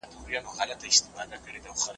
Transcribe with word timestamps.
آيا 0.27 0.39
ټولنیز 0.45 0.61
عدالت 0.63 0.95
شتون 0.95 1.25
لري؟ 1.29 1.59